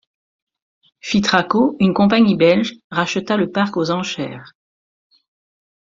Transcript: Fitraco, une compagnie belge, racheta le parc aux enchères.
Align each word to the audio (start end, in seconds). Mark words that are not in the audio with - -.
Fitraco, 0.99 1.75
une 1.79 1.93
compagnie 1.93 2.35
belge, 2.35 2.73
racheta 2.89 3.37
le 3.37 3.51
parc 3.51 3.77
aux 3.77 3.91
enchères. 3.91 4.53